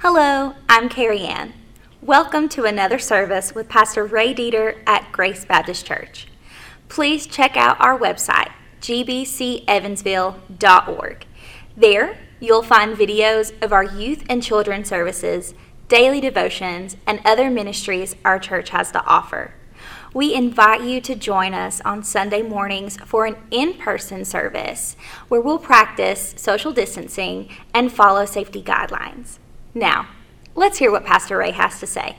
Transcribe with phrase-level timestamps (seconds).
[0.00, 1.54] Hello, I'm Carrie Ann.
[2.00, 6.28] Welcome to another service with Pastor Ray Dieter at Grace Baptist Church.
[6.88, 11.26] Please check out our website, gbcevansville.org.
[11.76, 15.52] There, you'll find videos of our youth and children services,
[15.88, 19.52] daily devotions, and other ministries our church has to offer.
[20.14, 24.94] We invite you to join us on Sunday mornings for an in person service
[25.26, 29.40] where we'll practice social distancing and follow safety guidelines.
[29.78, 30.08] Now,
[30.56, 32.16] let's hear what Pastor Ray has to say.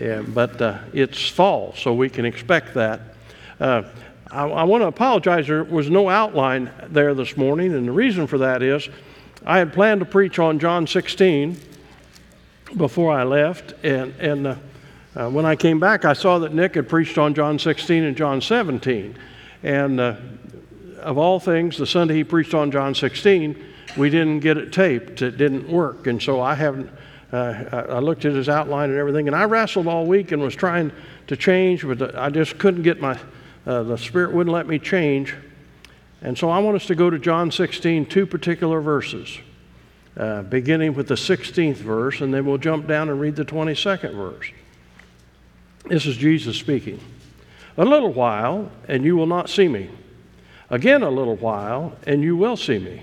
[0.00, 3.00] Yeah, but uh, it's fall, so we can expect that.
[3.60, 3.82] Uh,
[4.30, 5.46] I, I want to apologize.
[5.46, 8.88] There was no outline there this morning, and the reason for that is
[9.44, 11.60] I had planned to preach on John 16
[12.78, 14.56] before I left, and, and uh,
[15.14, 18.16] uh, when I came back, I saw that Nick had preached on John 16 and
[18.16, 19.16] John 17.
[19.62, 20.16] And uh,
[21.00, 25.22] of all things, the Sunday he preached on John 16, we didn't get it taped.
[25.22, 26.06] It didn't work.
[26.06, 26.90] And so I haven't,
[27.32, 30.54] uh, I looked at his outline and everything, and I wrestled all week and was
[30.54, 30.92] trying
[31.26, 33.18] to change, but I just couldn't get my,
[33.66, 35.34] uh, the Spirit wouldn't let me change.
[36.22, 39.38] And so I want us to go to John 16, two particular verses,
[40.16, 44.14] uh, beginning with the 16th verse, and then we'll jump down and read the 22nd
[44.14, 44.50] verse.
[45.86, 46.98] This is Jesus speaking.
[47.76, 49.90] A little while, and you will not see me.
[50.70, 53.02] Again, a little while, and you will see me,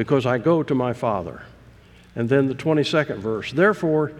[0.00, 1.42] because I go to my Father.
[2.16, 4.12] And then the 22nd verse Therefore,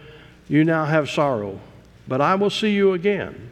[0.46, 1.58] you now have sorrow,
[2.06, 3.50] but I will see you again.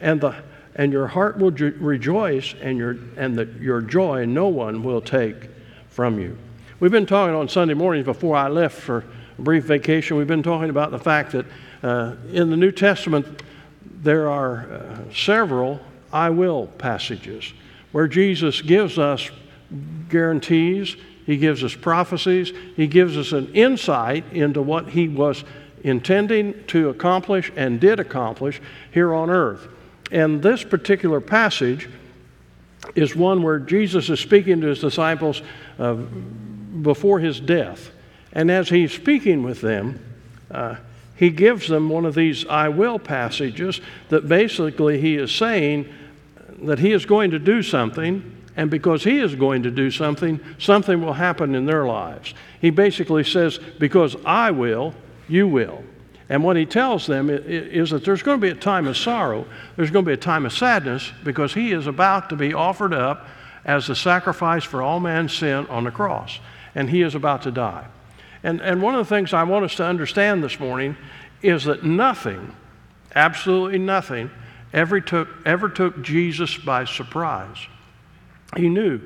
[0.00, 0.34] And, the,
[0.74, 5.48] and your heart will rejoice, and, your, and the, your joy no one will take
[5.90, 6.36] from you.
[6.80, 9.04] We've been talking on Sunday mornings before I left for
[9.38, 10.16] a brief vacation.
[10.16, 11.46] We've been talking about the fact that
[11.84, 13.44] uh, in the New Testament,
[14.02, 15.78] there are uh, several
[16.12, 17.52] I will passages
[17.92, 19.30] where Jesus gives us
[20.08, 20.96] guarantees,
[21.30, 25.44] he gives us prophecies, he gives us an insight into what he was
[25.84, 29.68] intending to accomplish and did accomplish here on earth.
[30.10, 31.88] And this particular passage
[32.96, 35.40] is one where Jesus is speaking to his disciples
[35.78, 37.92] uh, before his death.
[38.32, 40.04] And as he's speaking with them,
[40.50, 40.78] uh,
[41.14, 45.94] he gives them one of these I will passages that basically he is saying
[46.64, 50.38] that he is going to do something, and because he is going to do something,
[50.58, 52.34] something will happen in their lives.
[52.60, 54.92] He basically says, Because I will,
[55.28, 55.82] you will.
[56.28, 59.46] And what he tells them is that there's going to be a time of sorrow,
[59.76, 62.92] there's going to be a time of sadness, because he is about to be offered
[62.92, 63.26] up
[63.64, 66.38] as the sacrifice for all man's sin on the cross,
[66.74, 67.86] and he is about to die.
[68.42, 70.98] And, and one of the things I want us to understand this morning
[71.40, 72.54] is that nothing,
[73.14, 74.30] absolutely nothing,
[74.74, 77.56] ever took, ever took Jesus by surprise.
[78.56, 79.00] He knew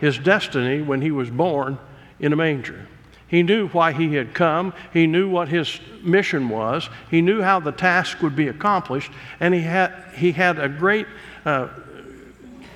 [0.00, 1.78] his destiny when he was born
[2.20, 2.86] in a manger.
[3.26, 4.72] He knew why he had come.
[4.92, 6.88] He knew what his mission was.
[7.10, 9.12] He knew how the task would be accomplished.
[9.38, 11.06] And he had, he had a great
[11.44, 11.68] uh,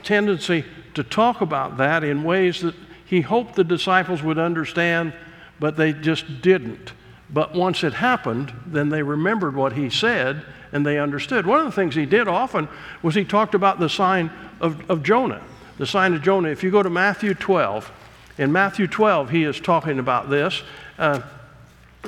[0.03, 2.75] tendency to talk about that in ways that
[3.07, 5.15] he hoped the disciples would understand
[5.63, 6.93] but they just didn't.
[7.31, 11.47] But once it happened, then they remembered what he said and they understood.
[11.47, 12.69] One of the things he did often
[13.01, 14.31] was he talked about the sign
[14.61, 15.41] of, of Jonah.
[15.79, 16.49] The sign of Jonah.
[16.49, 17.91] If you go to Matthew 12,
[18.39, 20.63] in Matthew 12, he is talking about this.
[20.99, 21.21] Uh,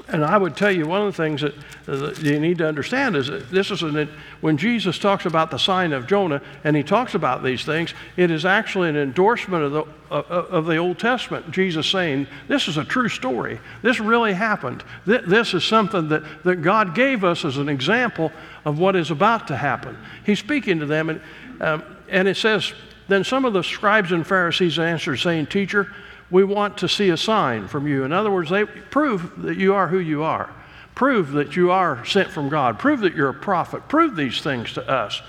[0.08, 1.54] and I would tell you one of the things that,
[1.86, 4.08] that you need to understand is that this is an,
[4.40, 8.30] when Jesus talks about the sign of Jonah and he talks about these things, it
[8.30, 11.50] is actually an endorsement of the, of the Old Testament.
[11.52, 13.60] Jesus saying, This is a true story.
[13.82, 14.82] This really happened.
[15.06, 18.32] This is something that, that God gave us as an example
[18.64, 19.96] of what is about to happen.
[20.26, 21.20] He's speaking to them, and,
[21.60, 22.72] um, and it says,
[23.08, 25.92] Then some of the scribes and Pharisees answered, saying, Teacher,
[26.30, 28.04] we want to see a sign from you.
[28.04, 30.50] In other words, they prove that you are who you are.
[30.94, 32.78] Prove that you are sent from God.
[32.78, 33.88] Prove that you're a prophet.
[33.88, 35.20] Prove these things to us.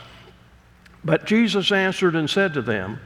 [1.03, 2.99] But Jesus answered and said to them,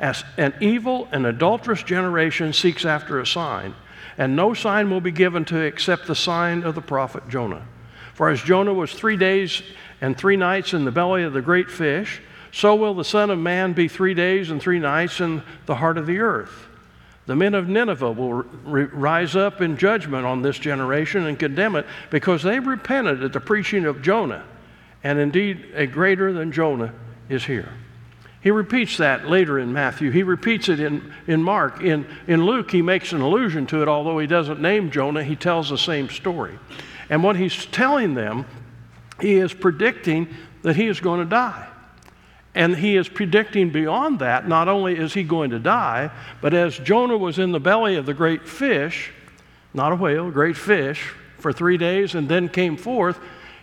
[0.00, 3.74] As an evil and adulterous generation seeks after a sign,
[4.16, 7.66] and no sign will be given to it except the sign of the prophet Jonah.
[8.14, 9.62] For as Jonah was three days
[10.00, 12.20] and three nights in the belly of the great fish,
[12.54, 15.98] so will the Son of Man be three days and three nights in the heart
[15.98, 16.68] of the earth.
[17.26, 21.84] The men of Nineveh will rise up in judgment on this generation and condemn it
[22.10, 24.44] because they repented at the preaching of Jonah.
[25.02, 26.94] And indeed, a greater than Jonah
[27.28, 27.72] is here.
[28.40, 30.12] He repeats that later in Matthew.
[30.12, 31.82] He repeats it in, in Mark.
[31.82, 35.34] In, in Luke, he makes an allusion to it, although he doesn't name Jonah, he
[35.34, 36.56] tells the same story.
[37.10, 38.46] And what he's telling them,
[39.20, 40.28] he is predicting
[40.62, 41.68] that he is going to die.
[42.54, 46.10] And he is predicting beyond that, not only is he going to die,
[46.40, 49.10] but as Jonah was in the belly of the great fish,
[49.72, 53.18] not a whale, great fish, for three days and then came forth,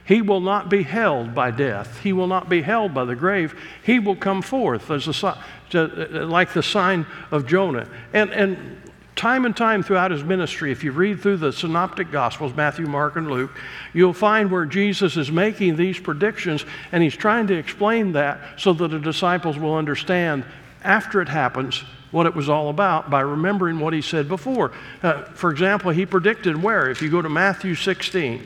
[0.05, 1.99] he will not be held by death.
[2.01, 3.55] He will not be held by the grave.
[3.83, 5.37] He will come forth as a,
[5.73, 7.87] like the sign of Jonah.
[8.13, 12.55] And, and time and time throughout his ministry, if you read through the synoptic gospels,
[12.55, 13.51] Matthew, Mark, and Luke,
[13.93, 18.73] you'll find where Jesus is making these predictions and he's trying to explain that so
[18.73, 20.45] that the disciples will understand
[20.83, 24.71] after it happens what it was all about by remembering what he said before.
[25.01, 26.89] Uh, for example, he predicted where?
[26.89, 28.45] If you go to Matthew 16,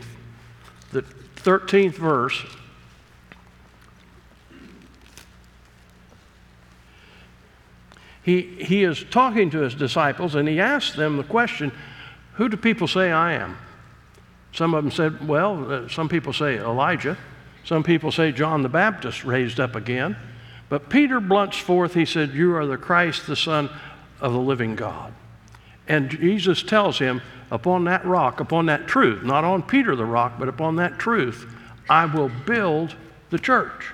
[0.92, 2.44] the 13th verse,
[8.26, 11.72] he, he is talking to his disciples and he asks them the question
[12.34, 13.56] Who do people say I am?
[14.52, 17.18] Some of them said, Well, uh, some people say Elijah.
[17.66, 20.18] Some people say John the Baptist raised up again.
[20.70, 23.70] But Peter blunts forth, he said, You are the Christ, the Son
[24.20, 25.14] of the living God.
[25.88, 30.40] And Jesus tells him, Upon that rock, upon that truth, not on Peter the rock,
[30.40, 31.46] but upon that truth,
[31.88, 32.96] I will build
[33.30, 33.94] the church.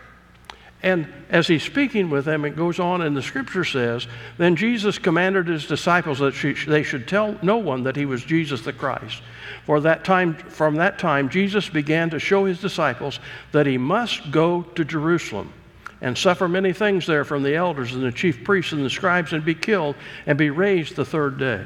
[0.83, 4.07] And as he's speaking with them, it goes on, and the scripture says,
[4.37, 6.33] Then Jesus commanded his disciples that
[6.67, 9.21] they should tell no one that he was Jesus the Christ.
[9.65, 13.19] For that time, from that time, Jesus began to show his disciples
[13.51, 15.53] that he must go to Jerusalem
[16.01, 19.33] and suffer many things there from the elders and the chief priests and the scribes
[19.33, 19.95] and be killed
[20.25, 21.63] and be raised the third day.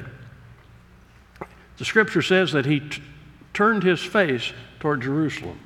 [1.78, 3.02] The scripture says that he t-
[3.54, 5.60] turned his face toward Jerusalem,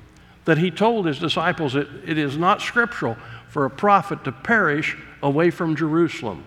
[0.46, 3.18] that he told his disciples that it is not scriptural
[3.50, 6.44] for a prophet to perish away from Jerusalem.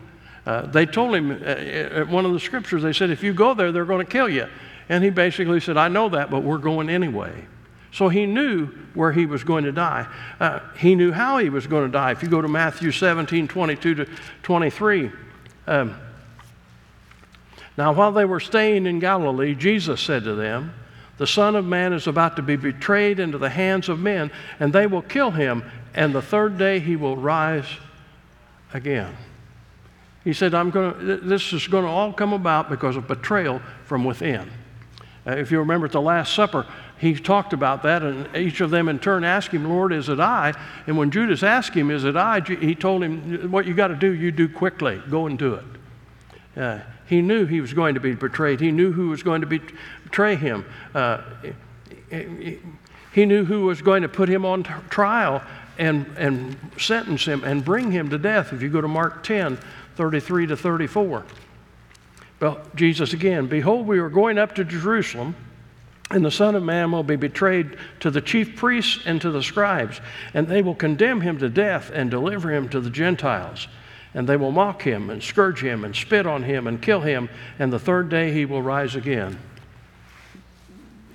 [0.46, 3.54] Uh, they told him uh, at one of the scriptures, they said, if you go
[3.54, 4.48] there, they're going to kill you.
[4.88, 7.46] And he basically said, I know that, but we're going anyway.
[7.92, 10.06] So he knew where he was going to die.
[10.40, 12.10] Uh, he knew how he was going to die.
[12.12, 14.08] If you go to Matthew 17 22 to
[14.42, 15.10] 23.
[15.66, 15.96] Um,
[17.76, 20.74] now, while they were staying in Galilee, Jesus said to them,
[21.18, 24.72] The Son of Man is about to be betrayed into the hands of men, and
[24.72, 25.64] they will kill him,
[25.94, 27.66] and the third day he will rise
[28.72, 29.14] again.
[30.24, 33.60] He said, I'm going to, This is going to all come about because of betrayal
[33.84, 34.50] from within.
[35.26, 36.66] Uh, if you remember at the Last Supper,
[36.98, 40.20] he talked about that, and each of them in turn asked him, Lord, is it
[40.20, 40.54] I?
[40.86, 42.40] And when Judas asked him, Is it I?
[42.40, 45.02] he told him, What you got to do, you do quickly.
[45.10, 45.64] Go and do it.
[46.56, 48.60] Uh, he knew he was going to be betrayed.
[48.60, 49.46] He knew who was going to
[50.04, 50.64] betray him.
[50.94, 51.22] Uh,
[52.10, 55.42] he knew who was going to put him on trial
[55.78, 58.52] and, and sentence him and bring him to death.
[58.52, 59.58] If you go to Mark 10,
[59.96, 61.24] 33 to 34.
[62.40, 65.36] Well, Jesus again, behold, we are going up to Jerusalem
[66.12, 69.42] and the Son of Man will be betrayed to the chief priests and to the
[69.42, 70.00] scribes,
[70.34, 73.66] and they will condemn him to death and deliver him to the Gentiles.
[74.12, 77.30] And they will mock him and scourge him and spit on him and kill him,
[77.58, 79.38] and the third day he will rise again.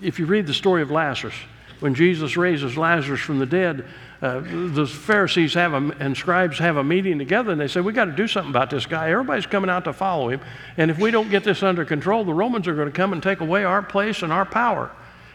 [0.01, 1.35] If you read the story of Lazarus,
[1.79, 3.85] when Jesus raises Lazarus from the dead,
[4.21, 7.93] uh, the Pharisees have a, and scribes have a meeting together and they say, We
[7.93, 9.11] got to do something about this guy.
[9.11, 10.41] Everybody's coming out to follow him.
[10.77, 13.21] And if we don't get this under control, the Romans are going to come and
[13.21, 14.91] take away our place and our power.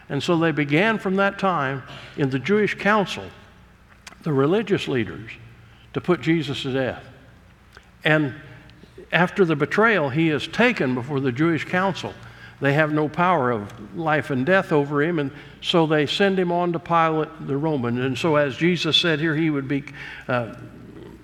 [0.09, 1.85] And so they began from that time
[2.17, 3.25] in the Jewish council,
[4.23, 5.31] the religious leaders,
[5.93, 7.05] to put Jesus to death.
[8.05, 8.35] And
[9.13, 12.15] after the betrayal, he is taken before the Jewish council.
[12.63, 16.53] They have no power of life and death over him, and so they send him
[16.53, 18.01] on to Pilate the Roman.
[18.01, 19.83] And so, as Jesus said here, he would be
[20.29, 20.55] uh,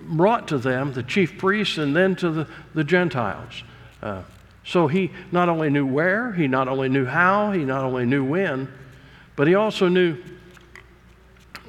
[0.01, 3.63] brought to them, the chief priests, and then to the, the Gentiles.
[4.03, 4.23] Uh,
[4.65, 8.25] so he not only knew where, he not only knew how, he not only knew
[8.25, 8.67] when,
[9.37, 10.17] but he also knew,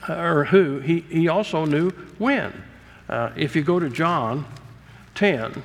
[0.09, 2.65] uh, or who, he, he also knew when.
[3.09, 4.47] Uh, if you go to John
[5.15, 5.63] 10,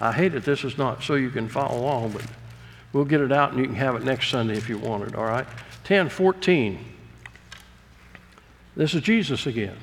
[0.00, 2.24] I hate it, this is not so you can follow along, but
[2.92, 5.14] we'll get it out and you can have it next Sunday if you want it,
[5.14, 5.46] all right?
[5.84, 6.78] 10 14.
[8.76, 9.76] This is Jesus again.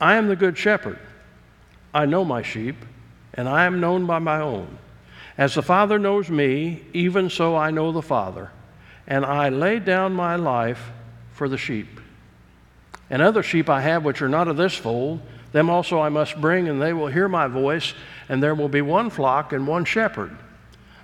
[0.00, 0.98] I am the good shepherd.
[1.94, 2.76] I know my sheep,
[3.34, 4.78] and I am known by my own.
[5.36, 8.50] As the Father knows me, even so I know the Father,
[9.06, 10.90] and I lay down my life
[11.32, 12.00] for the sheep.
[13.08, 15.20] And other sheep I have which are not of this fold,
[15.52, 17.94] them also I must bring, and they will hear my voice,
[18.28, 20.36] and there will be one flock and one shepherd.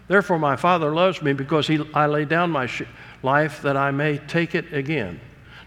[0.06, 2.82] Therefore, my Father loves me because he, I lay down my sh-
[3.22, 5.18] life that I may take it again.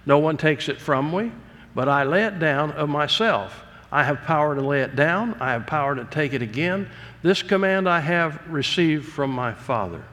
[0.05, 1.31] No one takes it from me,
[1.73, 3.63] but I lay it down of myself.
[3.91, 6.89] I have power to lay it down, I have power to take it again.
[7.23, 10.03] This command I have received from my Father.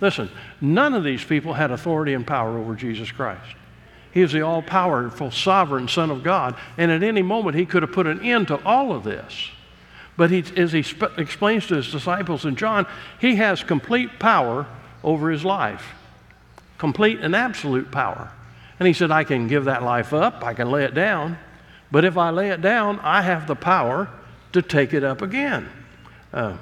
[0.00, 0.28] Listen,
[0.60, 3.54] none of these people had authority and power over Jesus Christ.
[4.12, 7.82] He is the all powerful, sovereign Son of God, and at any moment he could
[7.82, 9.50] have put an end to all of this.
[10.16, 12.86] But he, as he sp- explains to his disciples in John,
[13.18, 14.66] he has complete power
[15.02, 15.94] over his life
[16.82, 18.28] complete and absolute power.
[18.80, 21.38] And he said, I can give that life up, I can lay it down,
[21.92, 24.10] but if I lay it down, I have the power
[24.52, 25.68] to take it up again.
[26.32, 26.56] Uh,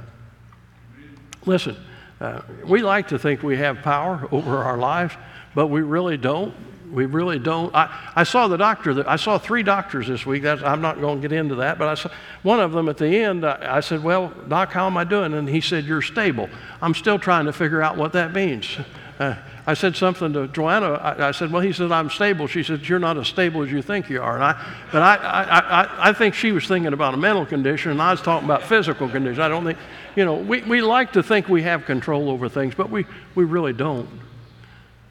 [1.46, 1.74] listen,
[2.20, 5.14] uh, we like to think we have power over our lives,
[5.54, 6.54] but we really don't.
[6.90, 7.74] We really don't.
[7.74, 8.94] I, I saw the doctor.
[8.94, 10.42] That, I saw three doctors this week.
[10.42, 12.10] That's, I'm not going to get into that, but I saw
[12.42, 13.44] one of them at the end.
[13.44, 16.48] I, I said, "Well, doc, how am I doing?" And he said, "You're stable."
[16.82, 18.78] I'm still trying to figure out what that means.
[19.18, 20.92] Uh, I said something to Joanna.
[20.94, 23.70] I, I, said, "Well," he said, "I'm stable." She said, "You're not as stable as
[23.70, 27.14] you think you are." And I, but I, I, I, think she was thinking about
[27.14, 29.42] a mental condition, and I was talking about physical condition.
[29.42, 29.78] I don't think,
[30.16, 33.04] you know, we, we like to think we have control over things, but we,
[33.34, 34.08] we really don't.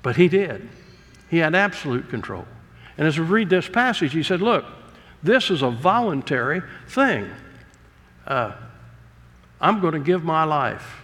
[0.02, 0.68] But he did.
[1.30, 2.46] He had absolute control.
[2.98, 4.66] And as we read this passage, he said, Look,
[5.24, 7.30] this is a voluntary thing.
[8.26, 8.54] Uh,
[9.62, 11.04] I'm going to give my life.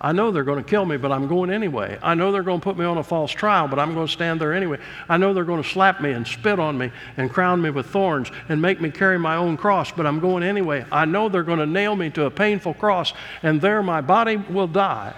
[0.00, 1.98] I know they're going to kill me, but I'm going anyway.
[2.02, 4.12] I know they're going to put me on a false trial, but I'm going to
[4.12, 4.78] stand there anyway.
[5.08, 7.86] I know they're going to slap me and spit on me and crown me with
[7.86, 10.84] thorns and make me carry my own cross, but I'm going anyway.
[10.92, 14.36] I know they're going to nail me to a painful cross, and there my body
[14.36, 15.14] will die,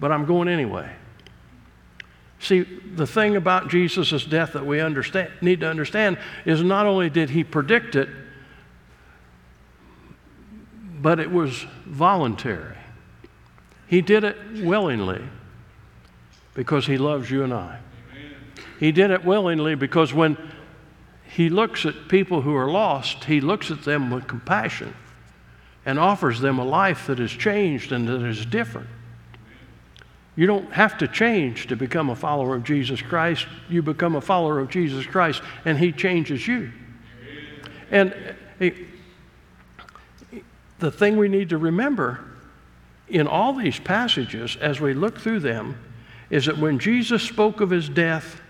[0.00, 0.90] but I'm going anyway.
[2.42, 7.08] See, the thing about Jesus' death that we understand, need to understand is not only
[7.08, 8.08] did he predict it,
[11.00, 12.76] but it was voluntary.
[13.86, 15.22] He did it willingly
[16.54, 17.78] because he loves you and I.
[18.80, 20.36] He did it willingly because when
[21.24, 24.94] he looks at people who are lost, he looks at them with compassion
[25.86, 28.88] and offers them a life that is changed and that is different.
[30.34, 33.46] You don't have to change to become a follower of Jesus Christ.
[33.68, 36.72] You become a follower of Jesus Christ, and He changes you.
[37.90, 38.14] And
[40.78, 42.24] the thing we need to remember
[43.08, 45.78] in all these passages, as we look through them,
[46.30, 48.40] is that when Jesus spoke of His death,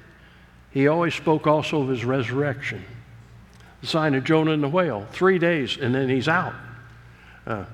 [0.70, 2.84] He always spoke also of His resurrection.
[3.80, 6.54] The sign of Jonah and the whale, three days, and then He's out.
[7.44, 7.64] Uh,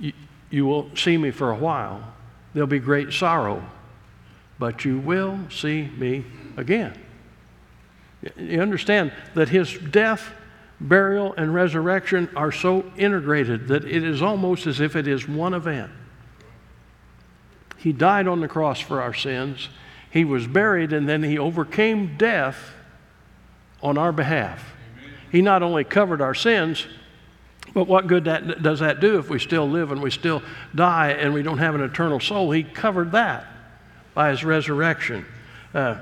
[0.00, 0.12] you,
[0.50, 2.12] you will see me for a while
[2.56, 3.62] there'll be great sorrow,
[4.58, 6.24] but you will see me
[6.56, 6.98] again.
[8.34, 10.32] You understand that his death,
[10.80, 15.52] burial, and resurrection are so integrated that it is almost as if it is one
[15.52, 15.92] event.
[17.76, 19.68] He died on the cross for our sins,
[20.10, 22.72] he was buried, and then he overcame death
[23.82, 24.72] on our behalf.
[25.30, 26.86] He not only covered our sins,
[27.76, 30.42] but what good that, does that do if we still live and we still
[30.74, 32.50] die and we don't have an eternal soul?
[32.50, 33.46] He covered that
[34.14, 35.26] by his resurrection.
[35.74, 35.98] Uh,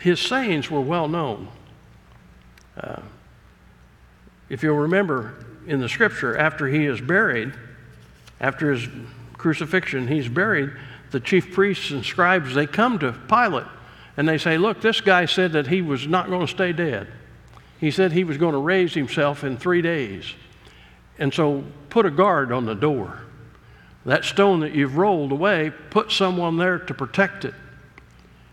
[0.00, 1.48] his sayings were well known.
[2.74, 3.02] Uh,
[4.48, 7.52] if you'll remember in the scripture, after he is buried,
[8.40, 8.88] after his
[9.34, 10.70] crucifixion, he's buried,
[11.10, 13.66] the chief priests and scribes, they come to Pilate
[14.16, 17.08] and they say, Look, this guy said that he was not going to stay dead.
[17.78, 20.34] He said he was going to raise himself in three days.
[21.18, 23.20] And so put a guard on the door.
[24.06, 27.54] That stone that you've rolled away, put someone there to protect it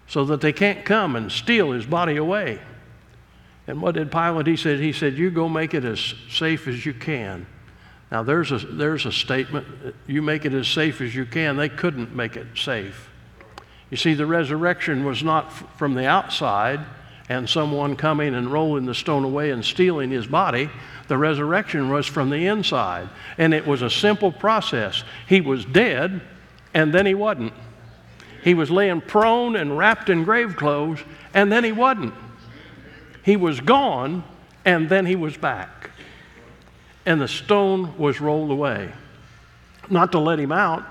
[0.08, 2.60] so that they can't come and steal his body away.
[3.68, 4.48] And what did Pilate?
[4.48, 7.46] He said, he said, you go make it as safe as you can.
[8.12, 9.68] Now there's a, there's a statement.
[10.08, 11.58] You make it as safe as you can.
[11.58, 13.10] They couldn't make it safe.
[13.90, 16.82] You see, the resurrection was not from the outside
[17.30, 20.70] and someone coming and rolling the stone away and stealing his body.
[21.08, 23.10] The resurrection was from the inside.
[23.38, 25.04] And it was a simple process.
[25.28, 26.22] He was dead,
[26.74, 27.54] and then he wasn't.
[28.44, 31.00] He was laying prone and wrapped in grave clothes,
[31.34, 32.14] and then he wasn't.
[33.24, 34.24] He was gone,
[34.64, 35.92] and then he was back.
[37.06, 38.92] And the stone was rolled away.
[39.90, 40.86] Not to let him out,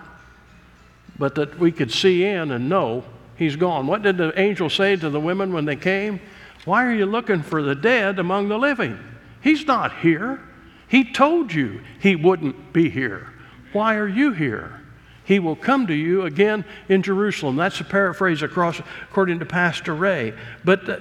[1.19, 3.05] but that we could see in and know
[3.37, 3.87] he's gone.
[3.87, 6.21] What did the angel say to the women when they came?
[6.65, 8.99] Why are you looking for the dead among the living?
[9.41, 10.41] He's not here.
[10.89, 13.33] He told you he wouldn't be here.
[13.73, 14.81] Why are you here?
[15.25, 17.57] He will come to you again in Jerusalem.
[17.57, 18.81] That's a paraphrase across,
[19.11, 20.35] according to Pastor Ray.
[20.65, 20.99] But uh,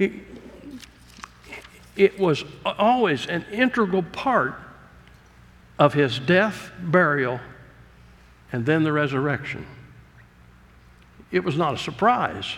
[0.00, 0.12] it,
[1.96, 4.54] it, was always an integral part
[5.78, 7.38] of his death, burial,
[8.52, 9.66] and then the resurrection.
[11.30, 12.54] It was not a surprise.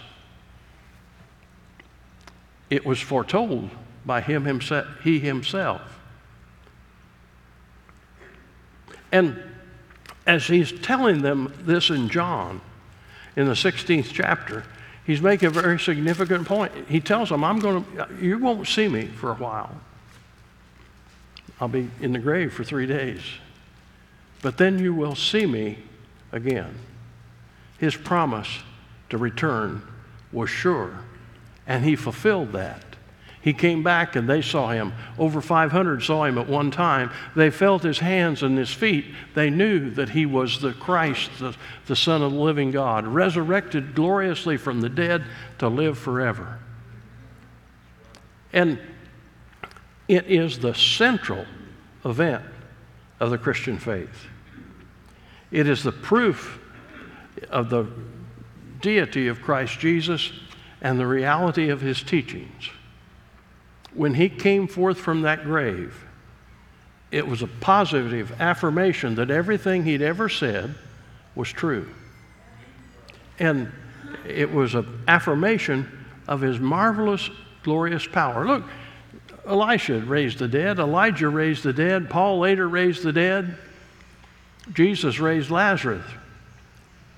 [2.68, 3.70] It was foretold
[4.04, 5.80] by him himself, he himself.
[9.12, 9.40] And
[10.26, 12.60] as he's telling them this in John,
[13.36, 14.64] in the 16th chapter,
[15.06, 16.72] he's making a very significant point.
[16.88, 19.72] He tells them, I'm going to, you won't see me for a while.
[21.60, 23.20] I'll be in the grave for three days.
[24.44, 25.78] But then you will see me
[26.30, 26.74] again.
[27.78, 28.58] His promise
[29.08, 29.80] to return
[30.32, 30.98] was sure,
[31.66, 32.84] and he fulfilled that.
[33.40, 34.92] He came back and they saw him.
[35.18, 37.10] Over 500 saw him at one time.
[37.34, 39.06] They felt his hands and his feet.
[39.34, 43.94] They knew that he was the Christ, the, the Son of the living God, resurrected
[43.94, 45.24] gloriously from the dead
[45.56, 46.58] to live forever.
[48.52, 48.78] And
[50.06, 51.46] it is the central
[52.04, 52.44] event
[53.20, 54.26] of the Christian faith.
[55.54, 56.58] It is the proof
[57.49, 57.87] of the
[58.80, 60.32] deity of Christ Jesus
[60.82, 62.70] and the reality of his teachings.
[63.92, 66.04] When he came forth from that grave,
[67.12, 70.75] it was a positive affirmation that everything he'd ever said
[71.37, 71.88] was true.
[73.38, 73.70] And
[74.26, 77.30] it was an affirmation of his marvelous,
[77.62, 78.44] glorious power.
[78.44, 78.64] Look,
[79.46, 83.56] Elisha raised the dead, Elijah raised the dead, Paul later raised the dead,
[84.73, 86.04] Jesus raised Lazarus.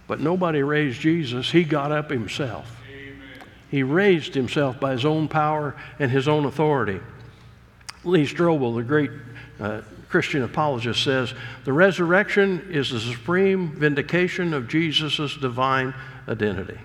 [0.06, 2.70] But nobody raised Jesus, he got up himself.
[2.88, 3.18] Amen.
[3.70, 7.00] He raised himself by his own power and his own authority.
[8.04, 9.10] Lee Strobel, the great
[9.58, 11.34] uh, Christian apologist, says
[11.64, 15.92] the resurrection is the supreme vindication of Jesus' divine
[16.28, 16.78] identity.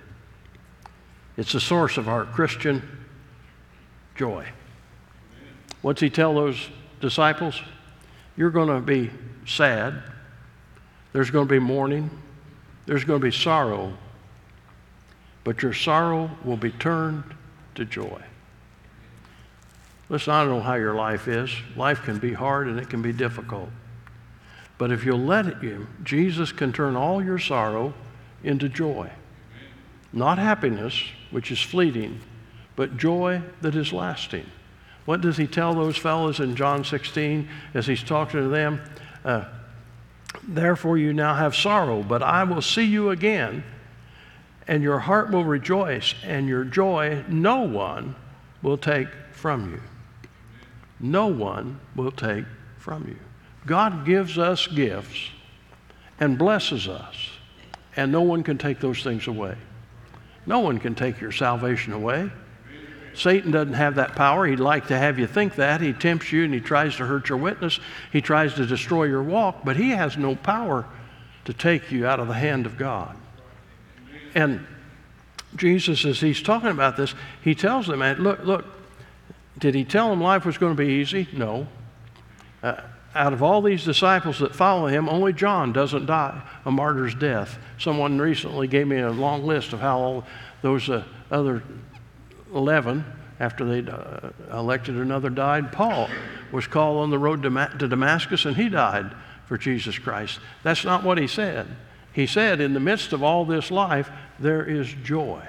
[1.37, 2.81] It's the source of our Christian
[4.15, 4.47] joy.
[5.81, 7.61] What's he tell those disciples?
[8.35, 9.11] You're going to be
[9.45, 10.01] sad.
[11.13, 12.09] There's going to be mourning.
[12.85, 13.93] There's going to be sorrow.
[15.43, 17.23] But your sorrow will be turned
[17.75, 18.21] to joy.
[20.09, 21.49] Listen, I don't know how your life is.
[21.75, 23.69] Life can be hard and it can be difficult.
[24.77, 27.93] But if you'll let you, Jesus can turn all your sorrow
[28.43, 29.09] into joy.
[30.11, 32.19] Not happiness, which is fleeting,
[32.75, 34.45] but joy that is lasting.
[35.05, 38.81] What does he tell those fellows in John 16 as he's talking to them?
[39.23, 39.45] Uh,
[40.47, 43.63] Therefore, you now have sorrow, but I will see you again,
[44.67, 48.15] and your heart will rejoice, and your joy no one
[48.61, 49.81] will take from you.
[50.99, 52.45] No one will take
[52.77, 53.17] from you.
[53.65, 55.29] God gives us gifts
[56.19, 57.29] and blesses us,
[57.95, 59.55] and no one can take those things away.
[60.45, 62.31] No one can take your salvation away.
[63.13, 64.45] Satan doesn't have that power.
[64.45, 65.81] He'd like to have you think that.
[65.81, 67.79] He tempts you and he tries to hurt your witness.
[68.11, 70.85] He tries to destroy your walk, but he has no power
[71.45, 73.15] to take you out of the hand of God.
[74.35, 74.65] And
[75.55, 78.65] Jesus, as he's talking about this, he tells them, look, look,
[79.57, 81.27] did he tell them life was going to be easy?
[81.33, 81.67] No.
[82.63, 82.81] Uh,
[83.13, 87.57] out of all these disciples that follow him, only John doesn't die a martyr's death.
[87.77, 90.23] Someone recently gave me a long list of how all
[90.61, 91.63] those uh, other
[92.53, 93.05] 11,
[93.39, 96.09] after they uh, elected another died, Paul
[96.51, 99.11] was called on the road to, to Damascus and he died
[99.47, 100.39] for Jesus Christ.
[100.63, 101.67] That's not what he said.
[102.13, 104.09] He said, in the midst of all this life,
[104.39, 105.41] there is joy.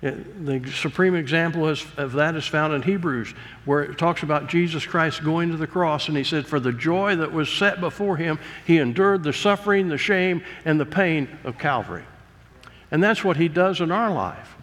[0.00, 3.34] It, the supreme example is, of that is found in Hebrews,
[3.64, 6.72] where it talks about Jesus Christ going to the cross, and he said, For the
[6.72, 11.28] joy that was set before him, he endured the suffering, the shame, and the pain
[11.42, 12.04] of Calvary.
[12.92, 14.56] And that's what he does in our life.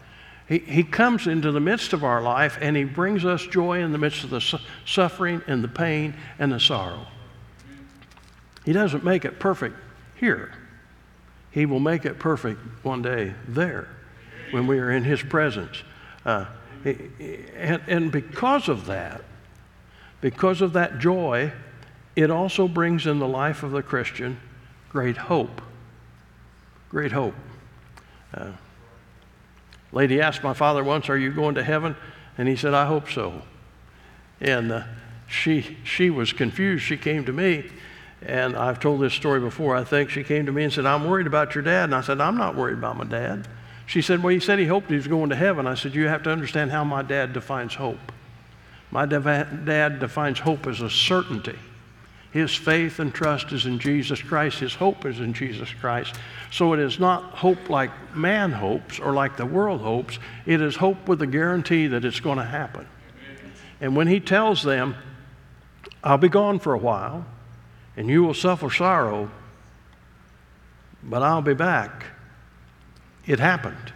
[0.47, 3.97] He, comes into the midst of our life and He brings us joy in the
[3.97, 7.07] midst of the su- suffering and the pain and the sorrow.
[8.63, 9.75] He doesn't make it perfect
[10.15, 10.53] here,
[11.49, 13.89] He will make it perfect one day there
[14.51, 15.81] when we are in His presence.
[16.23, 16.45] Uh,
[16.83, 19.23] and, and because of that,
[20.21, 21.51] because of that joy,
[22.15, 24.39] it also brings in the life of the Christian
[24.89, 25.61] great hope.
[26.89, 27.33] Great hope.
[28.31, 28.51] Uh,
[29.95, 31.95] Lady asked my father once, Are you going to heaven?
[32.37, 33.41] And he said, I hope so.
[34.41, 34.83] And uh,
[35.25, 36.83] she, she was confused.
[36.83, 37.71] She came to me,
[38.21, 40.09] and I've told this story before, I think.
[40.09, 41.85] She came to me and said, I'm worried about your dad.
[41.85, 43.47] And I said, I'm not worried about my dad.
[43.85, 45.65] She said, Well, he said he hoped he was going to heaven.
[45.65, 48.11] I said, You have to understand how my dad defines hope.
[48.91, 51.57] My dad defines hope as a certainty.
[52.35, 54.59] His faith and trust is in Jesus Christ.
[54.59, 56.15] His hope is in Jesus Christ.
[56.51, 60.19] So it is not hope like man hopes or like the world hopes.
[60.45, 62.89] It is hope with a guarantee that it's going to happen.
[63.79, 64.95] And when he tells them,
[66.03, 67.25] I'll be gone for a while,
[67.95, 69.31] and you will suffer sorrow,
[71.01, 72.07] but I'll be back,
[73.25, 73.93] it happened.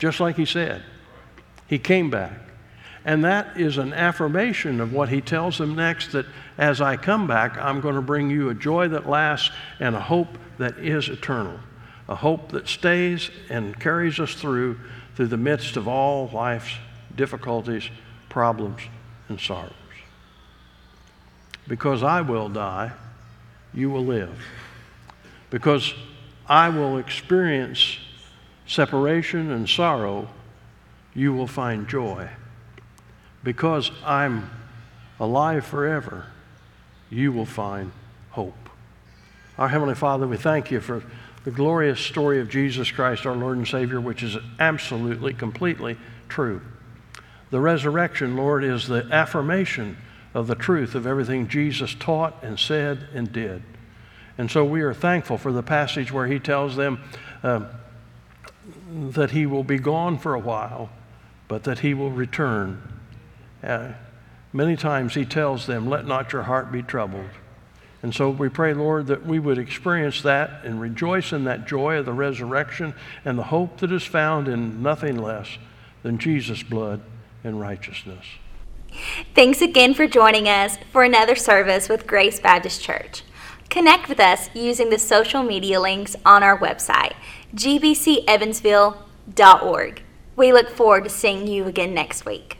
[0.00, 0.82] Just like he said.
[1.68, 2.41] He came back.
[3.04, 7.26] And that is an affirmation of what he tells them next that as I come
[7.26, 11.08] back, I'm going to bring you a joy that lasts and a hope that is
[11.08, 11.58] eternal,
[12.08, 14.78] a hope that stays and carries us through
[15.14, 16.72] through the midst of all life's
[17.14, 17.88] difficulties,
[18.28, 18.80] problems,
[19.28, 19.72] and sorrows.
[21.68, 22.92] Because I will die,
[23.74, 24.36] you will live.
[25.50, 25.94] Because
[26.48, 27.98] I will experience
[28.66, 30.28] separation and sorrow,
[31.14, 32.28] you will find joy.
[33.44, 34.50] Because I'm
[35.18, 36.26] alive forever,
[37.10, 37.92] you will find
[38.30, 38.54] hope.
[39.58, 41.02] Our Heavenly Father, we thank you for
[41.44, 45.96] the glorious story of Jesus Christ, our Lord and Savior, which is absolutely, completely
[46.28, 46.62] true.
[47.50, 49.96] The resurrection, Lord, is the affirmation
[50.34, 53.62] of the truth of everything Jesus taught and said and did.
[54.38, 57.02] And so we are thankful for the passage where he tells them
[57.42, 57.66] uh,
[59.10, 60.90] that he will be gone for a while,
[61.48, 62.80] but that he will return.
[63.62, 63.92] Uh,
[64.52, 67.30] many times he tells them, Let not your heart be troubled.
[68.02, 71.98] And so we pray, Lord, that we would experience that and rejoice in that joy
[71.98, 72.94] of the resurrection
[73.24, 75.56] and the hope that is found in nothing less
[76.02, 77.00] than Jesus' blood
[77.44, 78.26] and righteousness.
[79.34, 83.22] Thanks again for joining us for another service with Grace Baptist Church.
[83.70, 87.14] Connect with us using the social media links on our website,
[87.54, 90.02] gbcevansville.org.
[90.34, 92.58] We look forward to seeing you again next week.